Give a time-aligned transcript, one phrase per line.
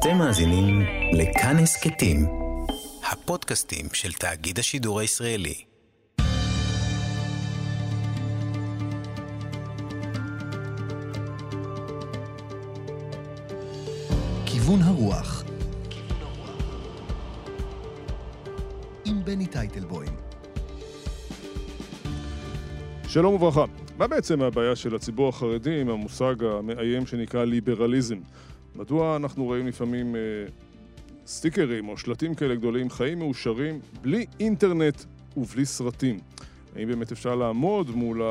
[0.00, 0.82] אתם מאזינים
[1.12, 2.26] לכאן הסכתים,
[3.12, 5.54] הפודקאסטים של תאגיד השידור הישראלי.
[14.46, 15.44] כיוון הרוח
[19.04, 20.16] עם בני טייטלבוים
[23.08, 23.64] שלום וברכה.
[23.98, 28.18] מה בעצם הבעיה של הציבור החרדי עם המושג המאיים שנקרא ליברליזם?
[28.76, 30.20] מדוע אנחנו רואים לפעמים אה,
[31.26, 35.02] סטיקרים או שלטים כאלה גדולים, חיים מאושרים, בלי אינטרנט
[35.36, 36.18] ובלי סרטים?
[36.76, 38.22] האם באמת אפשר לעמוד מול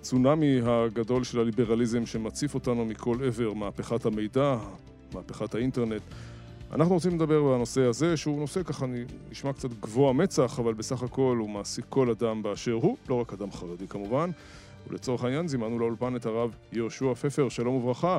[0.00, 4.56] הצונאמי הגדול של הליברליזם שמציף אותנו מכל עבר, מהפכת המידע,
[5.14, 6.02] מהפכת האינטרנט?
[6.72, 8.86] אנחנו רוצים לדבר בנושא הזה, שהוא נושא ככה
[9.30, 13.32] נשמע קצת גבוה מצח, אבל בסך הכל הוא מעסיק כל אדם באשר הוא, לא רק
[13.32, 14.30] אדם חרדי כמובן.
[14.88, 18.18] ולצורך העניין זימנו לאולפן את הרב יהושע פפר, שלום וברכה.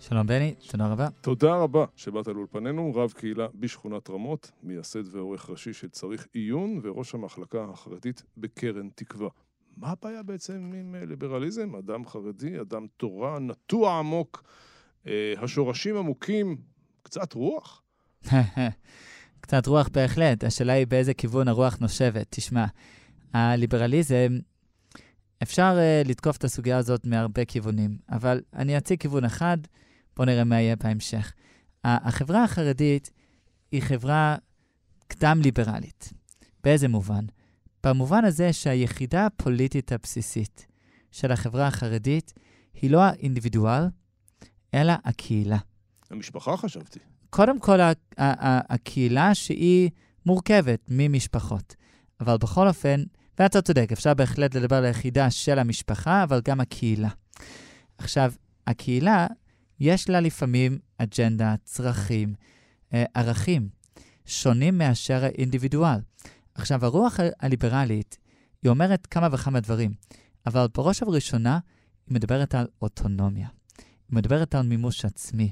[0.00, 1.08] שלום בני, תודה רבה.
[1.20, 7.14] תודה רבה שבאת לאולפנינו, רב קהילה בשכונת רמות, מייסד ועורך ראשי של צריך עיון, וראש
[7.14, 9.28] המחלקה החרדית בקרן תקווה.
[9.76, 11.76] מה הבעיה בעצם עם אה, ליברליזם?
[11.76, 14.44] אדם חרדי, אדם תורה, נטוע עמוק,
[15.06, 16.56] אה, השורשים עמוקים,
[17.02, 17.82] קצת רוח?
[19.40, 22.26] קצת רוח בהחלט, השאלה היא באיזה כיוון הרוח נושבת.
[22.30, 22.64] תשמע,
[23.32, 24.38] הליברליזם,
[25.42, 29.58] אפשר uh, לתקוף את הסוגיה הזאת מהרבה כיוונים, אבל אני אציג כיוון אחד,
[30.16, 31.32] בואו נראה מה יהיה בהמשך.
[31.84, 33.10] החברה החרדית
[33.72, 34.36] היא חברה
[35.08, 36.12] קדם-ליברלית.
[36.64, 37.24] באיזה מובן?
[37.84, 40.66] במובן הזה שהיחידה הפוליטית הבסיסית
[41.10, 42.32] של החברה החרדית
[42.82, 43.82] היא לא האינדיבידואל,
[44.74, 45.58] אלא הקהילה.
[46.10, 46.98] המשפחה חשבתי.
[47.30, 47.78] קודם כל,
[48.18, 49.90] הקהילה שהיא
[50.26, 51.76] מורכבת ממשפחות.
[52.20, 53.02] אבל בכל אופן,
[53.38, 57.08] ואתה צודק, אפשר בהחלט לדבר על היחידה של המשפחה, אבל גם הקהילה.
[57.98, 58.32] עכשיו,
[58.66, 59.26] הקהילה,
[59.80, 62.34] יש לה לפעמים אג'נדה, צרכים,
[62.94, 63.68] אה, ערכים,
[64.26, 65.98] שונים מאשר האינדיבידואל.
[66.54, 68.18] עכשיו, הרוח הליברלית,
[68.62, 69.94] היא אומרת כמה וכמה דברים,
[70.46, 71.58] אבל בראש ובראשונה,
[72.06, 73.48] היא מדברת על אוטונומיה.
[73.78, 75.50] היא מדברת על מימוש עצמי.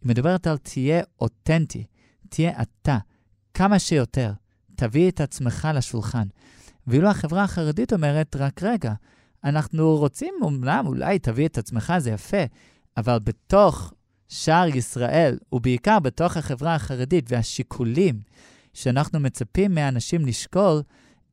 [0.00, 1.84] היא מדברת על תהיה אותנטי,
[2.28, 2.98] תהיה אתה,
[3.54, 4.32] כמה שיותר.
[4.76, 6.28] תביא את עצמך לשולחן.
[6.86, 8.92] ואילו החברה החרדית אומרת, רק רגע,
[9.44, 12.44] אנחנו רוצים, אומנם אולי תביא את עצמך, זה יפה,
[12.96, 13.92] אבל בתוך
[14.28, 18.20] שער ישראל, ובעיקר בתוך החברה החרדית והשיקולים
[18.74, 20.82] שאנחנו מצפים מהאנשים לשקול,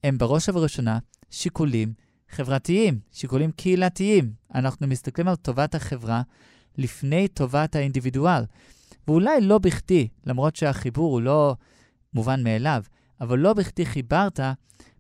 [0.04, 1.94] הם בראש ובראשונה שיקולים
[2.30, 4.32] חברתיים, שיקולים קהילתיים.
[4.56, 6.22] אנחנו מסתכלים על טובת החברה
[6.78, 8.44] לפני טובת האינדיבידואל.
[9.08, 11.56] ואולי לא בכדי, למרות שהחיבור הוא לא
[12.14, 12.84] מובן מאליו,
[13.22, 14.40] אבל לא בכדי חיברת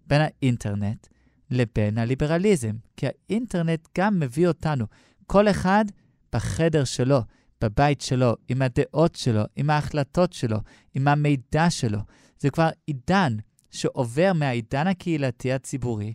[0.07, 1.07] בין האינטרנט
[1.51, 2.75] לבין הליברליזם.
[2.97, 4.85] כי האינטרנט גם מביא אותנו,
[5.27, 5.85] כל אחד
[6.33, 7.19] בחדר שלו,
[7.61, 10.57] בבית שלו, עם הדעות שלו, עם ההחלטות שלו,
[10.93, 11.99] עם המידע שלו.
[12.39, 13.37] זה כבר עידן
[13.71, 16.13] שעובר מהעידן הקהילתי הציבורי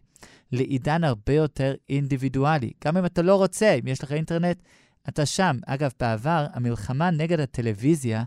[0.53, 2.73] לעידן הרבה יותר אינדיבידואלי.
[2.85, 4.63] גם אם אתה לא רוצה, אם יש לך אינטרנט,
[5.09, 5.59] אתה שם.
[5.67, 8.25] אגב, בעבר, המלחמה נגד הטלוויזיה,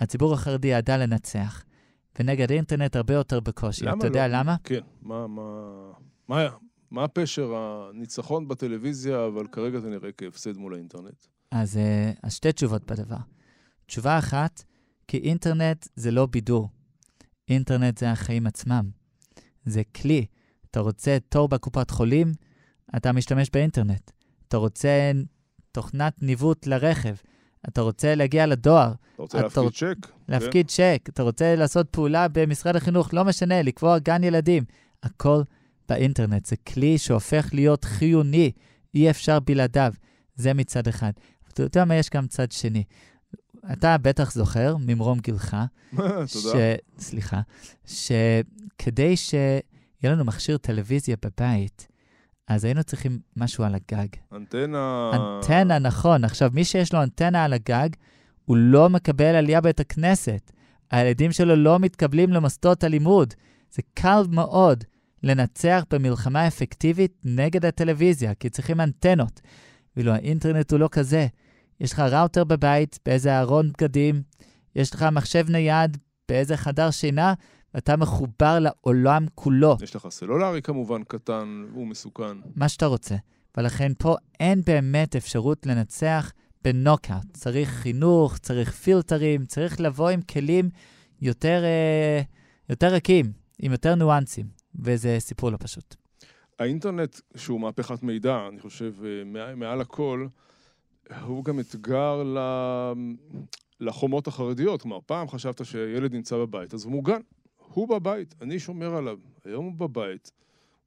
[0.00, 1.64] הציבור החרדי ידע לנצח,
[2.18, 3.84] ונגד האינטרנט הרבה יותר בקושי.
[3.90, 4.38] אתה יודע לא?
[4.38, 4.56] למה?
[4.64, 5.42] כן, מה, מה,
[6.28, 6.48] מה,
[6.90, 11.26] מה הפשר הניצחון בטלוויזיה, אבל כרגע זה נראה כהפסד מול האינטרנט?
[11.50, 13.16] אז, uh, אז שתי תשובות בדבר.
[13.86, 14.64] תשובה אחת,
[15.08, 16.68] כי אינטרנט זה לא בידור.
[17.48, 18.90] אינטרנט זה החיים עצמם.
[19.64, 20.26] זה כלי.
[20.70, 22.32] אתה רוצה תור בקופת חולים,
[22.96, 24.10] אתה משתמש באינטרנט.
[24.48, 25.12] אתה רוצה
[25.72, 27.14] תוכנת ניווט לרכב.
[27.68, 28.92] אתה רוצה להגיע לדואר.
[29.14, 29.78] אתה רוצה להפקיד רוצ...
[29.78, 30.12] צ'ק?
[30.28, 30.96] להפקיד כן.
[30.96, 31.08] צ'ק.
[31.08, 34.64] אתה רוצה לעשות פעולה במשרד החינוך, לא משנה, לקבוע גן ילדים.
[35.02, 35.42] הכל
[35.88, 36.46] באינטרנט.
[36.46, 38.52] זה כלי שהופך להיות חיוני,
[38.94, 39.92] אי אפשר בלעדיו.
[40.34, 41.12] זה מצד אחד.
[41.52, 42.84] אתה יודע מה יש גם צד שני.
[43.72, 45.56] אתה בטח זוכר, ממרום גילך,
[45.96, 46.26] תודה.
[46.26, 46.54] ש...
[46.98, 47.40] סליחה,
[47.86, 49.60] שכדי שיהיה
[50.04, 51.88] לנו מכשיר טלוויזיה בבית,
[52.48, 54.06] אז היינו צריכים משהו על הגג.
[54.32, 55.10] אנטנה...
[55.14, 56.24] אנטנה, נכון.
[56.24, 57.88] עכשיו, מי שיש לו אנטנה על הגג,
[58.44, 60.52] הוא לא מקבל עלייה בית הכנסת.
[60.90, 63.34] הילדים שלו לא מתקבלים למוסדות הלימוד.
[63.70, 64.84] זה קל מאוד
[65.22, 69.40] לנצח במלחמה אפקטיבית נגד הטלוויזיה, כי צריכים אנטנות.
[69.96, 71.26] ואילו האינטרנט הוא לא כזה.
[71.80, 74.22] יש לך ראוטר בבית, באיזה ארון בגדים,
[74.76, 75.96] יש לך מחשב נייד
[76.28, 77.34] באיזה חדר שינה,
[77.74, 79.76] ואתה מחובר לעולם כולו.
[79.82, 82.36] יש לך סלולרי כמובן קטן, הוא מסוכן.
[82.56, 83.16] מה שאתה רוצה.
[83.56, 86.32] ולכן פה אין באמת אפשרות לנצח
[86.64, 87.26] בנוקאוט.
[87.32, 90.70] צריך חינוך, צריך פילטרים, צריך לבוא עם כלים
[91.20, 92.20] יותר, אה,
[92.68, 94.46] יותר רכים, עם יותר ניואנסים,
[94.78, 95.94] וזה סיפור לא פשוט.
[96.58, 100.26] האינטרנט, שהוא מהפכת מידע, אני חושב, אה, מעל הכל,
[101.20, 102.38] הוא גם אתגר ל...
[103.80, 104.82] לחומות החרדיות.
[104.82, 107.20] כלומר, פעם חשבת שילד נמצא בבית, אז הוא מוגן.
[107.58, 109.18] הוא בבית, אני שומר עליו.
[109.44, 110.32] היום הוא בבית.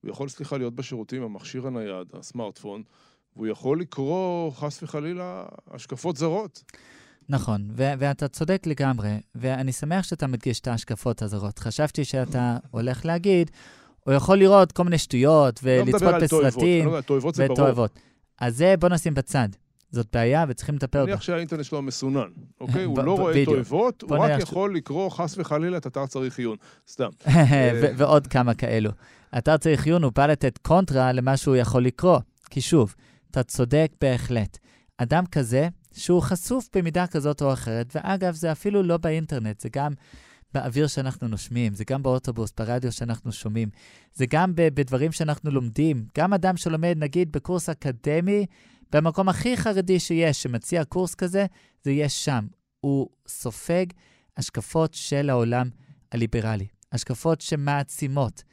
[0.01, 2.83] הוא יכול, סליחה, להיות בשירותים, המכשיר הנייד, הסמארטפון,
[3.35, 6.63] והוא יכול לקרוא, חס וחלילה, השקפות זרות.
[7.29, 11.59] נכון, ו- ואתה צודק לגמרי, ואני שמח שאתה מדגיש את ההשקפות הזרות.
[11.59, 13.51] חשבתי שאתה הולך להגיד,
[14.03, 16.99] הוא יכול לראות כל מיני שטויות ולצפות לא על בסרטים לא.
[17.37, 17.99] ותועבות.
[18.39, 19.49] אז זה בוא נשים בצד.
[19.91, 21.05] זאת בעיה וצריכים לטפל בה.
[21.05, 22.29] נניח שהאינטרנט שלו מסונן,
[22.61, 22.83] אוקיי?
[22.89, 23.45] הוא לא רואה.
[23.45, 26.57] תועבות, הוא רק יכול לקרוא חס וחלילה את אתר צריך עיון.
[26.87, 27.09] סתם.
[27.81, 28.91] ו- ועוד כמה כאלו.
[29.37, 32.19] אתר צריך עיון, הוא בא לתת קונטרה למה שהוא יכול לקרוא.
[32.49, 32.95] כי שוב,
[33.31, 34.57] אתה צודק בהחלט.
[34.97, 39.91] אדם כזה, שהוא חשוף במידה כזאת או אחרת, ואגב, זה אפילו לא באינטרנט, זה גם
[40.53, 43.69] באוויר שאנחנו נושמים, זה גם באוטובוס, ברדיו שאנחנו שומעים,
[44.13, 46.05] זה גם בדברים שאנחנו לומדים.
[46.17, 48.45] גם אדם שלומד, נגיד, בקורס אקדמי,
[48.91, 51.45] במקום הכי חרדי שיש, שמציע קורס כזה,
[51.83, 52.47] זה יהיה שם.
[52.79, 53.85] הוא סופג
[54.37, 55.69] השקפות של העולם
[56.11, 56.67] הליברלי.
[56.91, 58.43] השקפות שמעצימות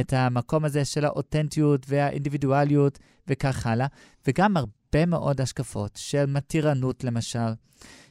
[0.00, 2.98] את המקום הזה של האותנטיות והאינדיבידואליות
[3.28, 3.86] וכך הלאה,
[4.26, 7.52] וגם הרבה מאוד השקפות של מתירנות למשל,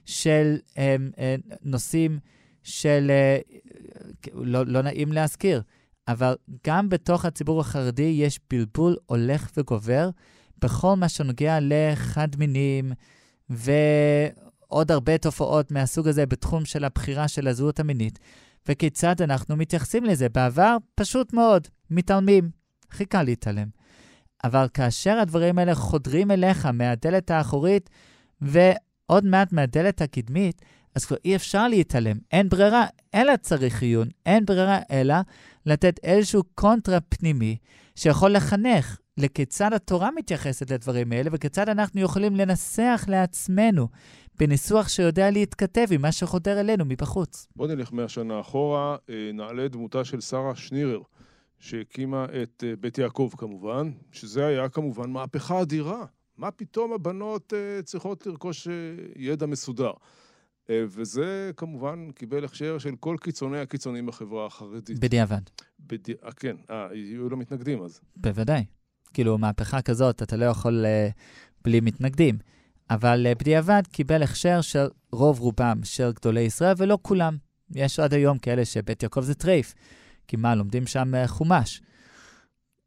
[0.06, 2.20] של אה, אה, נושאים
[2.66, 3.38] של, אה,
[4.34, 5.62] לא, לא נעים להזכיר,
[6.08, 6.36] אבל
[6.68, 10.10] גם בתוך הציבור החרדי יש בלבול הולך וגובר
[10.58, 12.92] בכל מה שנוגע לחד-מינים
[13.50, 18.20] ועוד הרבה תופעות מהסוג הזה בתחום של הבחירה של הזהות המינית.
[18.70, 20.30] וכיצד אנחנו מתייחסים לזה.
[20.30, 22.50] בעבר, פשוט מאוד, מתעלמים.
[22.92, 23.68] הכי קל להתעלם.
[24.44, 27.90] אבל כאשר הדברים האלה חודרים אליך מהדלת האחורית
[28.42, 30.62] ועוד מעט מהדלת הקדמית,
[30.96, 32.18] אז כבר אי אפשר להתעלם.
[32.32, 34.08] אין ברירה, אלא צריך עיון.
[34.26, 35.16] אין ברירה אלא
[35.66, 37.58] לתת איזשהו קונטרה פנימי
[37.96, 43.88] שיכול לחנך לכיצד התורה מתייחסת לדברים האלה וכיצד אנחנו יכולים לנסח לעצמנו
[44.40, 47.48] בניסוח שיודע להתכתב עם מה שחודר אלינו מבחוץ.
[47.56, 51.02] בוא נלך מאה שנה אחורה, אה, נעלה דמותה של שרה שנירר,
[51.60, 56.06] שהקימה את אה, בית יעקב כמובן, שזה היה כמובן מהפכה אדירה.
[56.38, 58.68] מה פתאום הבנות אה, צריכות לרכוש
[59.16, 59.92] ידע מסודר?
[60.70, 65.00] אה, וזה כמובן קיבל הכשר של כל קיצוני הקיצונים בחברה החרדית.
[65.00, 65.42] בדיעבד.
[65.80, 66.14] בדי...
[66.26, 68.02] אה, כן, אה, יהיו לו מתנגדים אז.
[68.16, 68.66] בוודאי.
[69.14, 71.14] כאילו, מהפכה כזאת, אתה לא יכול uh,
[71.64, 72.38] בלי מתנגדים.
[72.90, 77.38] אבל uh, בדיעבד קיבל הכשר של רוב רובם של גדולי ישראל, ולא כולם.
[77.72, 79.74] יש עד היום כאלה שבית יעקב זה טרייף,
[80.28, 81.82] כי מה, לומדים שם uh, חומש.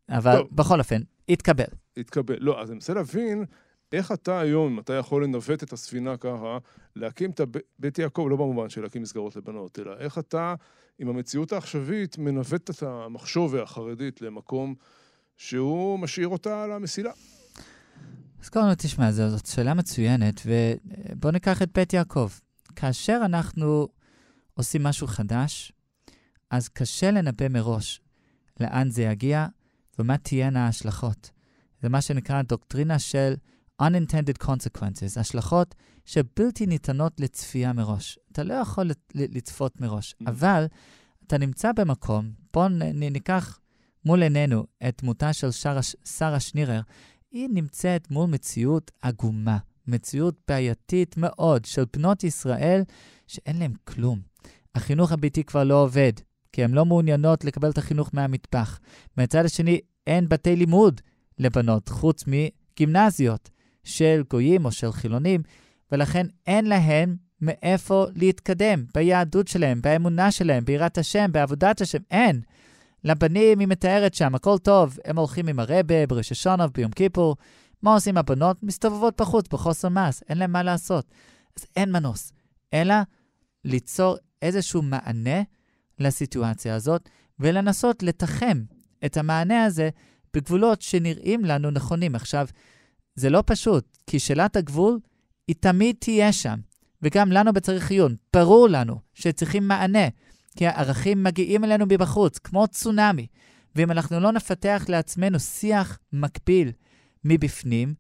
[0.09, 0.49] אבל טוב.
[0.53, 1.65] בכל אופן, התקבל.
[1.97, 2.37] התקבל.
[2.41, 3.45] לא, אז אני מנסה להבין
[3.93, 6.59] איך אתה היום, אתה יכול לנווט את הספינה ככה,
[6.97, 7.41] להקים את
[7.79, 10.55] בית יעקב, לא במובן של להקים מסגרות לבנות, אלא איך אתה,
[10.99, 14.75] עם המציאות העכשווית, מנווט את המחשוב החרדית למקום
[15.37, 17.13] שהוא משאיר אותה על המסילה.
[18.43, 22.29] אז קודם כל, תשמע, זאת שאלה מצוינת, ובואו ניקח את בית יעקב.
[22.77, 23.89] כאשר אנחנו
[24.55, 25.73] עושים משהו חדש,
[26.51, 28.01] אז קשה לנבא מראש
[28.61, 29.47] לאן זה יגיע
[29.99, 31.31] ומה תהיינה ההשלכות.
[31.83, 33.35] זה מה שנקרא דוקטרינה של
[33.83, 38.19] unintended consequences, השלכות שבלתי ניתנות לצפייה מראש.
[38.33, 40.31] אתה לא יכול לצפות מראש, Mm.
[40.31, 40.67] אבל
[41.27, 43.61] אתה נמצא במקום, בואו ניקח
[44.05, 46.81] מול עינינו את דמותה של שרה, שרה שנירר,
[47.31, 52.83] היא נמצאת מול מציאות עגומה, מציאות בעייתית מאוד של בנות ישראל
[53.27, 54.21] שאין להן כלום.
[54.75, 56.13] החינוך הביתי כבר לא עובד,
[56.53, 58.81] כי הן לא מעוניינות לקבל את החינוך מהמטבח.
[59.17, 61.01] מהצד השני, אין בתי לימוד
[61.39, 63.51] לבנות, חוץ מגימנזיות
[63.89, 65.43] של גויים או של חילונים,
[65.93, 72.41] ולכן אין להן מאיפה להתקדם ביהדות שלהם, באמונה שלהם, ביראת השם, בעבודת השם, אין.
[73.05, 77.37] לבנים, היא מתארת שם, הכל טוב, הם הולכים עם הרבה בראש השונה וביום כיפור.
[77.83, 78.63] מה עושים הבנות?
[78.63, 81.11] מסתובבות בחוץ, בחוסר מעש, אין להם מה לעשות.
[81.57, 82.33] אז אין מנוס,
[82.75, 82.95] אלא
[83.65, 85.43] ליצור איזשהו מענה
[85.99, 87.09] לסיטואציה הזאת,
[87.41, 88.63] ולנסות לתחם
[89.05, 89.91] את המענה הזה
[90.35, 92.15] בגבולות שנראים לנו נכונים.
[92.15, 92.47] עכשיו,
[93.19, 94.99] זה לא פשוט, כי שאלת הגבול
[95.49, 96.59] היא תמיד תהיה שם,
[97.03, 98.17] וגם לנו בצריך עיון.
[98.33, 100.09] ברור לנו שצריכים מענה,
[100.57, 103.27] כי הערכים מגיעים אלינו מבחוץ, כמו צונאמי.
[103.77, 106.73] ואם אנחנו לא נפתח לעצמנו שיח מקביל
[107.25, 107.95] מבפנים,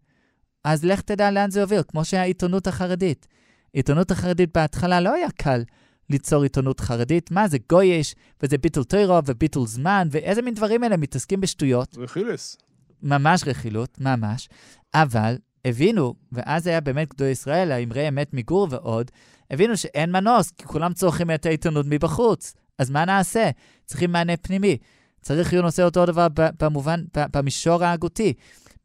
[0.64, 3.26] אז לך תדע לאן זה יוביל, כמו שהעיתונות החרדית.
[3.72, 5.62] עיתונות החרדית בהתחלה לא היה קל
[6.10, 7.30] ליצור עיתונות חרדית.
[7.30, 11.96] מה זה גויש, וזה ביטול טוירו וביטול זמן, ואיזה מין דברים אלה מתעסקים בשטויות.
[11.98, 12.58] רכילס.
[13.02, 14.49] ממש רכילות, ממש.
[14.95, 19.11] אבל הבינו, ואז היה באמת גדול ישראל, האמרי אמת מגור ועוד,
[19.50, 22.55] הבינו שאין מנוס, כי כולם צורכים את העיתונות מבחוץ.
[22.78, 23.50] אז מה נעשה?
[23.85, 24.78] צריכים מענה פנימי.
[25.21, 26.26] צריך עיון עושה אותו דבר
[26.61, 28.35] במובן, במישור ההגותי.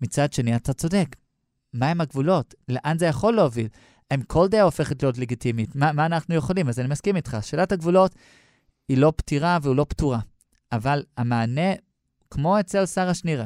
[0.01, 1.15] מצד שני, אתה צודק.
[1.73, 2.53] מהם הגבולות?
[2.69, 3.67] לאן זה יכול להוביל?
[4.11, 5.75] האם כל דעה הופכת להיות לגיטימית?
[5.75, 6.69] מה, מה אנחנו יכולים?
[6.69, 8.15] אז אני מסכים איתך, שאלת הגבולות
[8.89, 10.19] היא לא פתירה והוא לא פתורה,
[10.71, 11.73] אבל המענה,
[12.29, 13.45] כמו אצל שרה שנירה,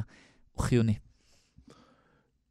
[0.58, 0.94] הוא חיוני.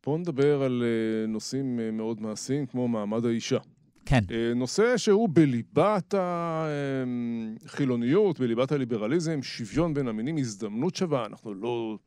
[0.07, 3.59] בואו נדבר על אה, נושאים אה, מאוד מעשיים, כמו מעמד האישה.
[4.05, 4.25] כן.
[4.31, 11.27] אה, נושא שהוא בליבת החילוניות, בליבת הליברליזם, שוויון בין המינים, הזדמנות שווה.
[11.27, 11.99] אנחנו לא,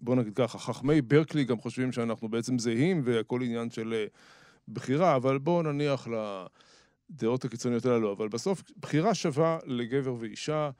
[0.00, 4.04] בוא נגיד ככה, חכמי ברקלי גם חושבים שאנחנו בעצם זהים והכל עניין של
[4.68, 6.08] בחירה, אבל בואו נניח
[7.10, 8.12] לדעות הקיצוניות הללו.
[8.12, 10.70] אבל בסוף, בחירה שווה לגבר ואישה,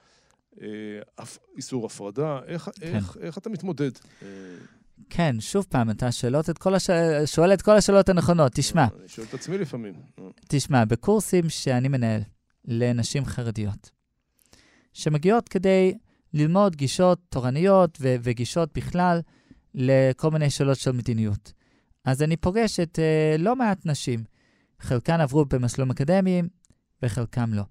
[1.56, 2.94] איסור הפרדה, איך, כן.
[2.94, 3.90] איך, איך אתה מתמודד?
[5.10, 6.90] כן, שוב פעם, אתה שואלות את כל הש...
[7.24, 8.52] שואל את כל השאלות הנכונות.
[8.54, 8.86] תשמע.
[9.00, 9.94] אני שואל את עצמי לפעמים.
[10.48, 12.20] תשמע, בקורסים שאני מנהל
[12.64, 13.90] לנשים חרדיות,
[14.92, 15.98] שמגיעות כדי
[16.34, 19.20] ללמוד גישות תורניות ו- וגישות בכלל
[19.74, 21.52] לכל מיני שאלות של מדיניות.
[22.04, 24.24] אז אני פוגש את uh, לא מעט נשים.
[24.80, 26.48] חלקן עברו במסלולים אקדמיים
[27.02, 27.62] וחלקם לא.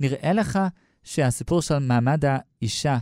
[0.00, 0.58] נראה לך
[1.04, 2.98] שהסיפור של מעמד האישה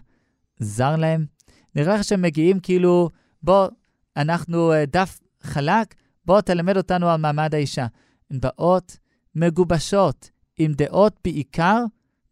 [0.59, 1.26] זר להם?
[1.75, 3.11] נראה לך שהם מגיעים כאילו
[3.42, 3.68] בוא,
[4.16, 5.94] אנחנו uh, דף חלק,
[6.25, 7.87] בוא תלמד אותנו על מעמד האישה.
[8.30, 8.97] הן באות
[9.35, 11.85] מגובשות, עם דעות בעיקר,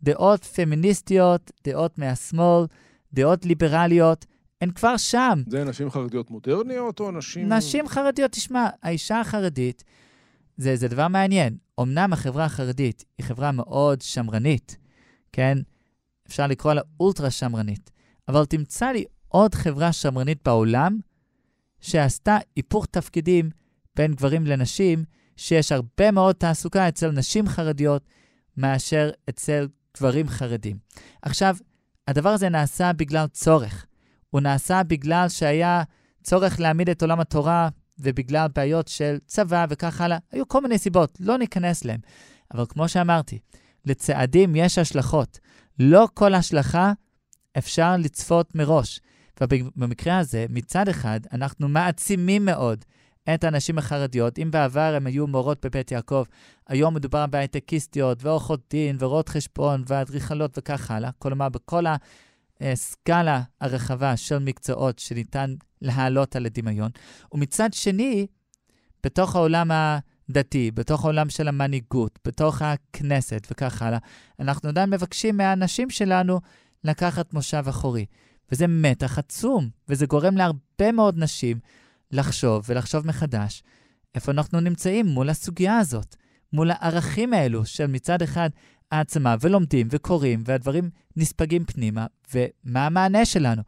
[0.03, 2.67] דעות פמיניסטיות, דעות מהשמאל,
[3.12, 4.27] דעות ליברליות,
[4.61, 5.43] הן כבר שם.
[5.47, 7.53] זה נשים חרדיות מודרניות או נשים...
[7.53, 9.85] נשים חרדיות, תשמע, האישה החרדית,
[10.57, 11.57] זה, זה דבר מעניין.
[11.81, 14.77] אמנם החברה החרדית היא חברה מאוד שמרנית,
[15.33, 15.59] כן?
[16.27, 17.91] אפשר לקרוא לה אולטרה שמרנית,
[18.29, 20.99] אבל תמצא לי עוד חברה שמרנית בעולם
[21.81, 23.51] שעשתה היפוך תפקידים
[23.97, 25.05] בין גברים לנשים,
[25.37, 28.03] שיש הרבה מאוד תעסוקה אצל נשים חרדיות
[28.57, 30.79] מאשר אצל גברים חרדים.
[31.23, 31.57] עכשיו,
[32.09, 33.87] הדבר הזה נעשה בגלל צורך.
[34.31, 35.83] הוא נעשה בגלל שהיה
[36.23, 37.69] צורך להעמיד את עולם התורה
[37.99, 40.19] ובגלל בעיות של צבא וכך הלאה.
[40.33, 42.01] היו כל מיני סיבות, לא ניכנס להם.
[42.55, 43.39] אבל כמו שאמרתי,
[43.87, 45.39] לצעדים יש השלכות.
[45.79, 46.93] לא כל השלכה
[47.59, 49.01] אפשר לצפות מראש.
[49.41, 52.85] ובמקרה הזה, מצד אחד, אנחנו מעצימים מאוד
[53.35, 54.39] את הנשים החרדיות.
[54.39, 56.25] אם בעבר הן היו מורות בבית יעקב,
[56.69, 61.11] היום מדובר בהייטקיסטיות ועורכות דין ורואות חשבון ואדריכלות וכך הלאה.
[61.19, 61.85] כלומר, בכל
[62.61, 66.91] הסקאלה הרחבה של מקצועות שניתן להעלות על הדמיון.
[67.33, 68.27] ומצד שני,
[69.05, 69.71] בתוך העולם
[70.31, 73.99] הדתי, בתוך העולם של המנהיגות, בתוך הכנסת וכך הלאה,
[74.41, 76.41] אנחנו עדיין מבקשים מהאנשים שלנו
[76.85, 78.07] לקחת מושב אחורי.
[78.53, 81.59] וזה מתח עצום, וזה גורם להרבה מאוד נשים
[82.11, 83.63] לחשוב ולחשוב מחדש
[84.15, 86.17] איפה אנחנו נמצאים מול הסוגיה הזאת,
[86.53, 88.51] מול הערכים האלו של מצד אחד
[88.93, 93.63] העצמה, ולומדים וקוראים, והדברים נספגים פנימה, ומה המענה שלנו?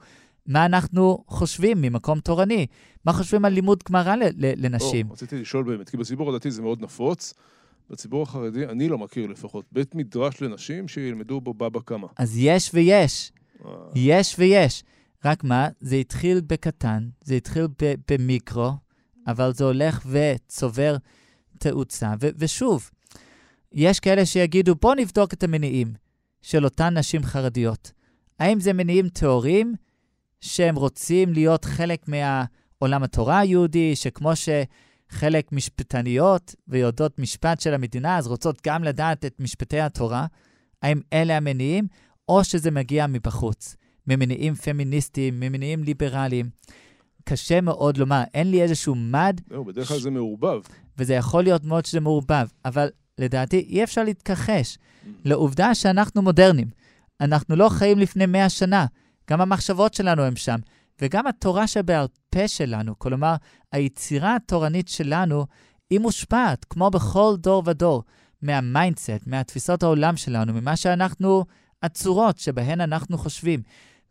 [0.46, 2.66] מה אנחנו חושבים ממקום תורני?
[3.04, 5.08] מה חושבים על לימוד גמרא לנשים?
[5.08, 7.34] או, רציתי לשאול באמת, כי בציבור הדתי זה מאוד נפוץ.
[7.90, 12.06] בציבור החרדי, אני לא מכיר לפחות, בית מדרש לנשים שילמדו בו בבא קמא.
[12.16, 13.32] אז יש ויש.
[13.94, 14.84] יש ויש.
[15.24, 17.66] רק מה, זה התחיל בקטן, זה התחיל
[18.10, 18.70] במיקרו,
[19.26, 20.96] אבל זה הולך וצובר
[21.58, 22.12] תאוצה.
[22.20, 22.90] ו- ושוב,
[23.72, 25.92] יש כאלה שיגידו, בואו נבדוק את המניעים
[26.42, 27.92] של אותן נשים חרדיות.
[28.38, 29.74] האם זה מניעים טהורים
[30.42, 38.26] שהם רוצים להיות חלק מהעולם התורה היהודי, שכמו שחלק משפטניות ויודעות משפט של המדינה, אז
[38.26, 40.26] רוצות גם לדעת את משפטי התורה?
[40.82, 41.86] האם אלה המניעים?
[42.28, 46.50] או שזה מגיע מבחוץ, ממניעים פמיניסטיים, ממניעים ליברליים.
[47.24, 49.40] קשה מאוד לומר, אין לי איזשהו מד.
[49.50, 50.02] זהו, בדרך כלל ש...
[50.02, 50.60] זה מעורבב.
[50.98, 55.08] וזה יכול להיות מאוד שזה מעורבב, אבל לדעתי אי אפשר להתכחש mm.
[55.24, 56.68] לעובדה שאנחנו מודרניים.
[57.20, 58.86] אנחנו לא חיים לפני מאה שנה,
[59.32, 60.58] גם המחשבות שלנו הן שם,
[61.00, 63.34] וגם התורה שבעל פה שלנו, כלומר,
[63.72, 65.46] היצירה התורנית שלנו,
[65.90, 68.02] היא מושפעת, כמו בכל דור ודור,
[68.42, 71.44] מה mindset, מהתפיסות העולם שלנו, ממה שאנחנו
[71.82, 73.62] הצורות שבהן אנחנו חושבים.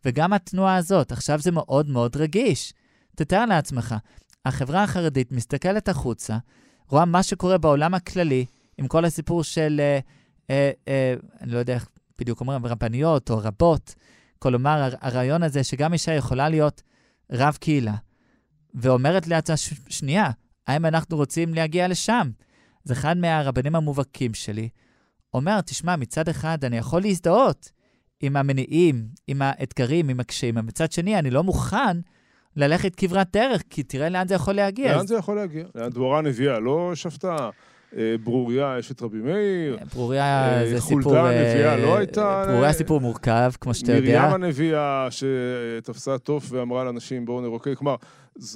[0.05, 2.73] וגם התנועה הזאת, עכשיו זה מאוד מאוד רגיש.
[3.15, 3.95] תתאר לעצמך,
[4.45, 6.37] החברה החרדית מסתכלת החוצה,
[6.87, 8.45] רואה מה שקורה בעולם הכללי,
[8.77, 9.99] עם כל הסיפור של, אה,
[10.49, 13.95] אה, אה, אני לא יודע איך בדיוק אומרים, רבניות או רבות.
[14.43, 16.81] כלומר, הרעיון הזה שגם אישה יכולה להיות
[17.31, 17.95] רב קהילה,
[18.73, 19.55] ואומרת לעצמה,
[19.89, 20.29] שנייה,
[20.67, 22.29] האם אנחנו רוצים להגיע לשם?
[22.83, 24.69] זה אחד מהרבנים המובהקים שלי,
[25.33, 27.71] אומר, תשמע, מצד אחד אני יכול להזדהות
[28.21, 31.97] עם המניעים, עם האתגרים, עם הקשיים, אבל מצד שני, אני לא מוכן
[32.55, 34.91] ללכת כברת דרך, כי תראה לאן זה יכול להגיע.
[34.91, 35.07] לאן אז...
[35.07, 35.65] זה יכול להגיע?
[35.89, 37.49] דבורה הנביאה לא שפטה
[37.97, 39.77] אה, ברוריה, אשת רבי מאיר.
[39.95, 40.23] ברוריה
[40.59, 41.17] אה, זה חולדה סיפור...
[41.17, 44.21] הנביאה אה, לא הייתה- ברוריה סיפור מורכב, כמו שאתה יודע.
[44.29, 47.73] מרים הנביאה שתפסה תוף ואמרה לאנשים בואו נרוקד.
[47.75, 47.95] כלומר,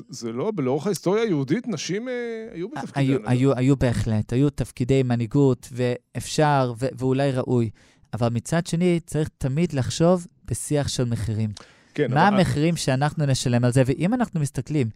[0.09, 2.13] זה לא, לאורך ההיסטוריה היהודית, נשים אה,
[2.53, 3.15] היו בתפקידי
[3.55, 7.69] היו, בהחלט, היו תפקידי מנהיגות, ואפשר, ואולי ראוי.
[8.13, 11.49] אבל מצד שני, צריך תמיד לחשוב בשיח של מחירים.
[11.93, 13.83] כן, מה אבל- המחירים שאנחנו נשלם על זה?
[13.85, 14.87] ואם אנחנו מסתכלים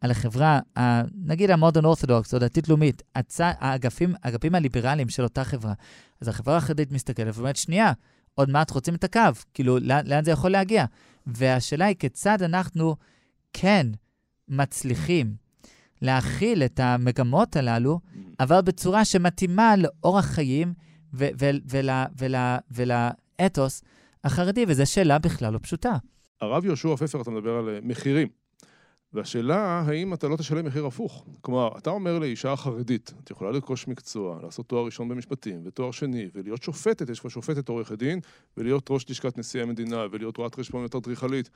[0.00, 3.40] על החברה, ה- נגיד המודרן אורתודוקס או דתית-לאומית, הצ...
[3.40, 5.72] האגפים, האגפים הליברליים של אותה חברה,
[6.20, 7.92] אז החברה החרדית מסתכלת ואומרת, שנייה,
[8.34, 9.20] עוד מעט חוצים את הקו,
[9.54, 10.84] כאילו, לאן, לאן זה יכול להגיע?
[11.26, 12.96] והשאלה היא כיצד אנחנו
[13.52, 13.86] כן
[14.48, 15.34] מצליחים
[16.02, 18.00] להכיל את המגמות הללו,
[18.40, 20.74] אבל בצורה שמתאימה לאורח חיים
[22.70, 23.82] ולאתוס
[24.24, 25.96] החרדי, וזו שאלה בכלל לא פשוטה.
[26.40, 28.28] הרב יהושע פפר, אתה מדבר על אה, מחירים.
[29.12, 31.26] והשאלה, האם אתה לא תשלם מחיר הפוך?
[31.40, 36.28] כלומר, אתה אומר לאישה חרדית, את יכולה לרכוש מקצוע, לעשות תואר ראשון במשפטים, ותואר שני,
[36.34, 38.20] ולהיות שופטת, יש כבר שופטת עורכת דין,
[38.56, 41.50] ולהיות ראש לשכת נשיא המדינה, ולהיות רואת חשבון אדריכלית.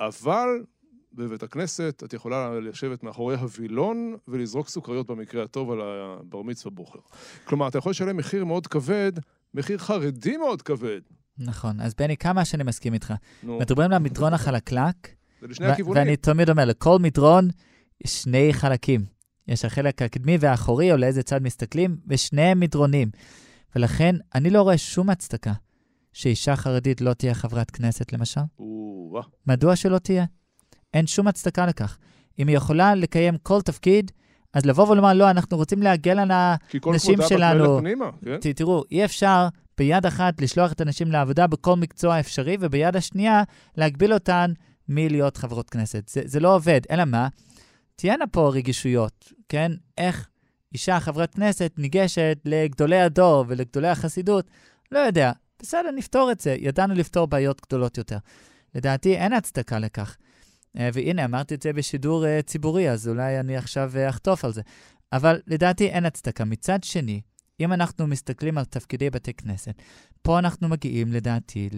[0.00, 0.48] אבל
[1.14, 6.98] בבית הכנסת את יכולה לשבת מאחורי הווילון ולזרוק סוכריות במקרה הטוב על הבר מצווה בוכר.
[7.44, 9.12] כלומר, אתה יכול לשלם מחיר מאוד כבד,
[9.54, 11.00] מחיר חרדי מאוד כבד.
[11.38, 11.80] נכון.
[11.80, 13.14] אז בני, כמה שאני מסכים איתך.
[13.42, 15.08] נו, מדברים על המדרון החלקלק,
[15.42, 16.02] זה לשני הכיוונים.
[16.02, 17.48] ואני תמיד אומר, לכל מדרון
[18.04, 19.04] יש שני חלקים.
[19.48, 23.08] יש החלק הקדמי והאחורי, או לאיזה צד מסתכלים, ושניהם מדרונים.
[23.76, 25.52] ולכן, אני לא רואה שום הצדקה
[26.12, 28.40] שאישה חרדית לא תהיה חברת כנסת, למשל.
[28.58, 29.22] או-אה.
[29.46, 30.24] מדוע שלא תהיה?
[30.94, 31.98] אין שום הצדקה לכך.
[32.38, 34.10] אם היא יכולה לקיים כל תפקיד,
[34.54, 36.56] אז לבוא ולומר, לא, אנחנו רוצים להגן על ה...
[36.68, 38.36] כי כל נשים כבודה שלנו- מלך פנימה, כן?
[38.40, 43.42] ת- תראו, אי אפשר ביד אחת לשלוח את הנשים לעבודה בכל מקצוע אפשרי, וביד השנייה
[43.76, 44.52] להגביל אותן
[44.88, 46.08] מלהיות חברות כנסת.
[46.08, 47.28] זה, זה לא עובד, אלא מה?
[47.96, 49.72] תהיינה פה רגישויות, כן?
[49.98, 50.28] איך
[50.74, 54.50] אישה חברת כנסת ניגשת לגדולי הדור ולגדולי החסידות?
[54.92, 55.32] לא יודע.
[55.62, 56.56] בסדר, נפתור את זה.
[56.58, 58.18] ידענו לפתור בעיות גדולות יותר.
[58.74, 60.16] לדעתי, אין הצדקה לכך.
[60.78, 64.52] אה, והנה, אמרתי את זה בשידור אה, ציבורי, אז אולי אני עכשיו אה, אחטוף על
[64.52, 64.62] זה.
[65.12, 66.44] אבל לדעתי אין הצדקה.
[66.44, 67.20] מצד שני,
[67.60, 69.82] אם אנחנו מסתכלים על תפקידי בתי כנסת,
[70.22, 71.68] פה אנחנו מגיעים, לדעתי,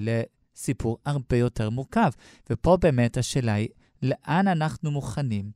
[0.57, 2.11] לסיפור הרבה יותר מורכב.
[2.51, 3.69] ופה באמת השאלה היא,
[4.03, 5.51] לאן אנחנו מוכנים,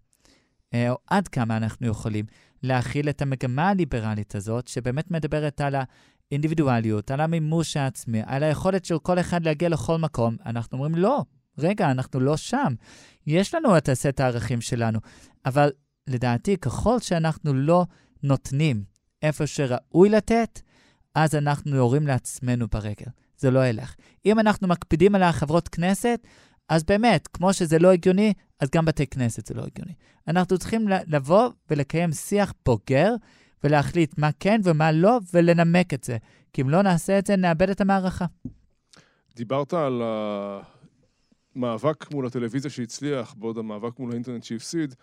[0.75, 2.25] אה, או עד כמה אנחנו יכולים,
[2.63, 5.75] להכיל את המגמה הליברלית הזאת, שבאמת מדברת על
[6.31, 10.37] האינדיבידואליות, על המימוש העצמי, על היכולת של כל אחד להגיע לכל מקום.
[10.47, 11.23] אנחנו אומרים, לא,
[11.59, 12.75] רגע, אנחנו לא שם.
[13.27, 14.99] יש לנו את הסט הערכים שלנו,
[15.47, 15.71] אבל
[16.07, 17.85] לדעתי, ככל שאנחנו לא
[18.23, 18.85] נותנים
[19.23, 20.61] איפה שראוי לתת,
[21.15, 23.07] אז אנחנו יורים לעצמנו ברגל.
[23.39, 23.95] זה לא ילך.
[24.27, 26.21] אם אנחנו מקפידים על החברות כנסת,
[26.69, 29.93] אז באמת, כמו שזה לא הגיוני, אז גם בתי כנסת זה לא הגיוני.
[30.29, 33.15] אנחנו צריכים לבוא ולקיים שיח בוגר,
[33.65, 36.17] ולהחליט מה כן ומה לא, ולנמק את זה.
[36.53, 38.27] כי אם לא נעשה את זה, נאבד את המערכה.
[39.37, 40.03] דיברת על
[41.57, 44.95] המאבק מול הטלוויזיה שהצליח, בעוד המאבק מול האינטרנט שהפסיד.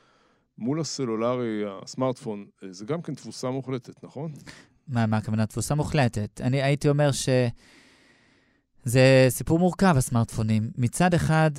[0.57, 4.31] מול הסלולרי, הסמארטפון, זה גם כן תבוסה מוחלטת, נכון?
[4.87, 5.45] מה, מה הכוונה?
[5.45, 6.41] תפוסה מוחלטת.
[6.41, 7.09] אני הייתי אומר
[8.85, 10.69] שזה סיפור מורכב, הסמארטפונים.
[10.77, 11.51] מצד אחד,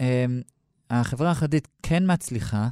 [0.00, 0.40] אמ,
[0.90, 2.68] החברה החרדית כן מצליחה,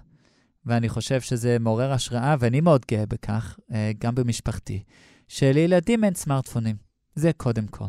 [0.67, 4.83] ואני חושב שזה מעורר השראה, ואני מאוד גאה בכך, אה, גם במשפחתי,
[5.29, 6.77] שלילדים אין סמארטפונים.
[7.14, 7.85] זה קודם כל.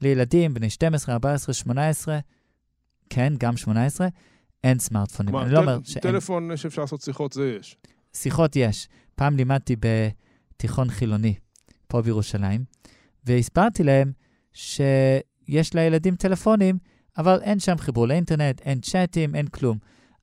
[0.00, 2.18] לילדים בני 12, 14, 18,
[3.10, 4.08] כן, גם 18,
[4.64, 5.32] אין סמארטפונים.
[5.32, 6.02] כלומר, אני לא אומר שאין...
[6.02, 7.76] טלפון שאפשר לעשות שיחות, זה יש.
[8.12, 8.88] שיחות יש.
[9.14, 11.34] פעם לימדתי בתיכון חילוני,
[11.88, 12.64] פה בירושלים,
[13.24, 14.12] והסברתי להם
[15.46, 16.78] שיש לילדים טלפונים,
[17.18, 19.78] אבל אין שם חיבור לאינטרנט, אין צ'אטים, אין כלום.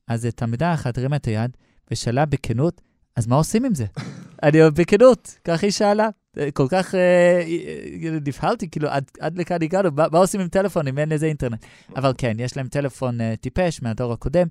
[0.07, 1.57] אז תלמידה אחת הרימה את היד
[1.91, 2.81] ושאלה בכנות,
[3.15, 3.85] אז מה עושים עם זה?
[4.43, 6.09] אני אומר, בכנות, כך היא שאלה.
[6.37, 6.99] אה, כל כך אה,
[7.41, 11.25] אה, נבהלתי, כאילו, עד, עד לכאן הגענו, מה, מה עושים עם טלפון אם אין לזה
[11.25, 11.65] אינטרנט?
[11.95, 14.47] אבל כן, יש להם טלפון אה, טיפש מהדור הקודם,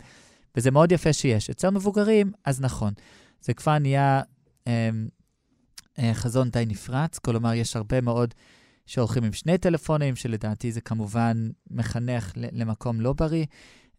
[0.57, 1.51] וזה מאוד יפה שיש.
[1.51, 2.93] אצל מבוגרים, אז נכון.
[3.41, 4.21] זה כבר נהיה
[4.67, 4.91] אה,
[5.99, 8.35] אה, חזון די נפרץ, כלומר, יש הרבה מאוד
[8.92, 13.46] שהולכים עם שני טלפונים, שלדעתי זה כמובן מחנך למקום לא בריא.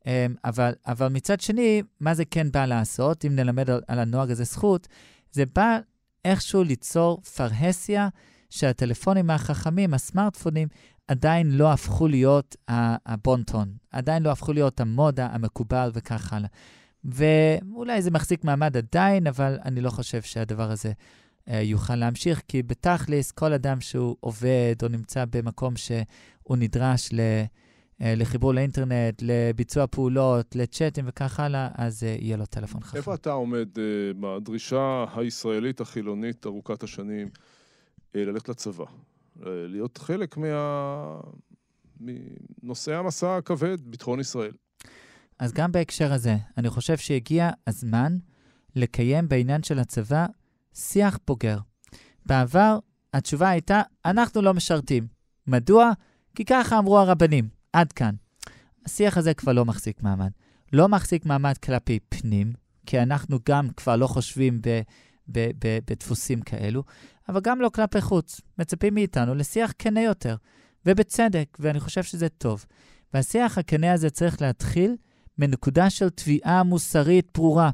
[0.08, 4.32] אה, אבל, אבל מצד שני, מה זה כן בא לעשות, אם נלמד על, על הנוהג
[4.32, 4.88] הזה זכות,
[5.32, 5.78] זה בא
[6.26, 8.10] איכשהו ליצור פרהסיה
[8.50, 10.68] שהטלפונים החכמים, הסמארטפונים,
[11.08, 16.50] עדיין לא הפכו להיות ה- הבון-טון, עדיין לא הפכו להיות המודה המקובל וכך הלאה.
[17.04, 20.92] ואולי זה מחזיק מעמד עדיין, אבל אני לא חושב שהדבר הזה
[21.48, 27.20] יוכל להמשיך, כי בתכלס, כל אדם שהוא עובד או נמצא במקום שהוא נדרש ל,
[28.02, 32.98] אה, לחיבור לאינטרנט, לביצוע פעולות, לצ'אטים וכך הלאה, אז אה, יהיה לו טלפון חכם.
[32.98, 33.84] איפה אתה עומד אה,
[34.20, 37.30] בדרישה הישראלית החילונית ארוכת השנים
[38.16, 38.86] אה, ללכת לצבא?
[39.46, 41.20] אה, להיות חלק מה...
[42.00, 44.52] מנושאי המסע הכבד, ביטחון ישראל.
[45.40, 48.18] אז גם בהקשר הזה, אני חושב שהגיע הזמן
[48.76, 50.26] לקיים בעניין של הצבא
[50.74, 51.58] שיח בוגר.
[52.26, 52.80] בעבר
[53.14, 55.08] התשובה הייתה, אנחנו לא משרתים.
[55.48, 55.92] מדוע?
[56.36, 57.48] כי ככה אמרו הרבנים.
[57.74, 58.16] עד כאן.
[58.86, 60.32] השיח הזה כבר לא מחזיק מעמד.
[60.74, 62.54] לא מחזיק מעמד כלפי פנים,
[62.86, 64.82] כי אנחנו גם כבר לא חושבים ב,
[65.28, 66.84] ב, ב, בדפוסים כאלו,
[67.30, 68.42] אבל גם לא כלפי חוץ.
[68.58, 70.36] מצפים מאיתנו לשיח כנה יותר,
[70.86, 72.66] ובצדק, ואני חושב שזה טוב.
[73.14, 74.96] והשיח הכנה הזה צריך להתחיל
[75.38, 77.72] מנקודה של תביעה מוסרית ברורה.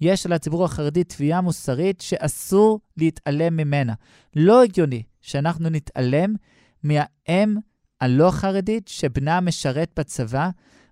[0.00, 3.94] יש לציבור החרדי תביעה מוסרית שאסור להתעלם ממנה.
[4.36, 6.34] לא הגיוני שאנחנו נתעלם
[6.82, 7.56] מהאם
[8.00, 10.50] הלא חרדית שבנה משרת בצבא,